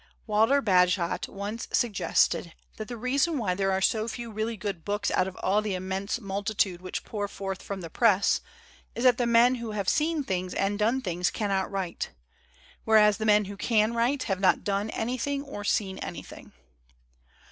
[0.25, 4.83] Walter Bagehot once sug gested that the reason why there are so few really good
[4.83, 8.41] books out of all the immense multi tude which pour forth from the press,
[8.95, 12.09] is that the men who have seen things and done things can not write,
[12.83, 16.51] whereas the men who can write have not done anything or seen anything.